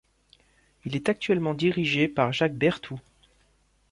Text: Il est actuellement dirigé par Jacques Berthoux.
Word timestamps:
Il 0.83 0.95
est 0.95 1.09
actuellement 1.09 1.53
dirigé 1.53 2.07
par 2.07 2.33
Jacques 2.33 2.57
Berthoux. 2.57 2.99